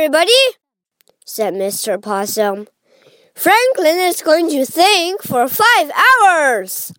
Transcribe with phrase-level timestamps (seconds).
[0.00, 0.32] everybody,
[1.26, 2.00] said Mr.
[2.00, 2.66] Possum.
[3.34, 5.92] Franklin is going to think for five
[6.24, 6.90] hours.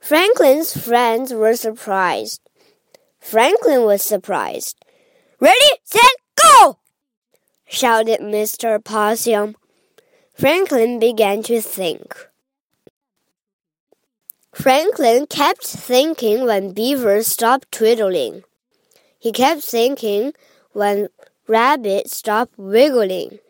[0.00, 2.40] Franklin's friends were surprised.
[3.20, 4.84] Franklin was surprised.
[5.38, 6.10] Ready, set,
[6.42, 6.78] go!
[7.68, 8.82] shouted Mr.
[8.82, 9.54] Possum.
[10.34, 12.16] Franklin began to think.
[14.52, 18.42] Franklin kept thinking when Beaver stopped twiddling.
[19.20, 20.32] He kept thinking
[20.72, 21.08] when
[21.50, 23.40] Rabbit stopped wiggling.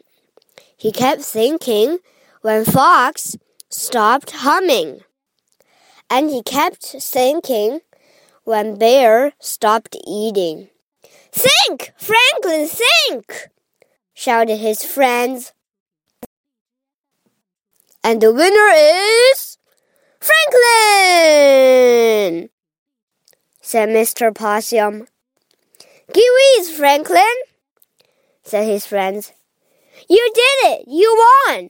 [0.74, 1.98] He kept thinking
[2.41, 3.37] when Fox
[3.69, 5.02] stopped humming.
[6.09, 7.80] And he kept thinking
[8.45, 10.71] when Bear stopped eating.
[11.30, 13.51] Think, Franklin, think!
[14.15, 15.52] shouted his friends.
[18.02, 19.59] And the winner is
[20.21, 21.69] Franklin!
[23.60, 24.35] said Mr.
[24.35, 25.07] Possum.
[26.15, 27.49] Kiwis, Franklin,
[28.50, 29.32] said his friends.
[30.09, 30.84] You did it!
[30.88, 31.68] You won!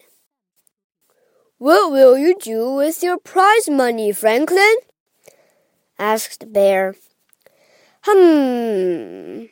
[1.58, 4.76] What will you do with your prize money, Franklin?
[5.98, 6.94] asked the Bear.
[8.02, 9.44] Hmm,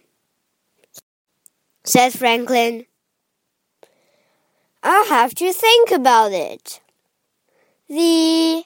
[1.84, 2.86] said Franklin.
[4.82, 6.80] I'll have to think about it.
[7.90, 8.64] The.